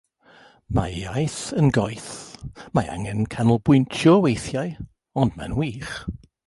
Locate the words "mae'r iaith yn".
0.77-1.69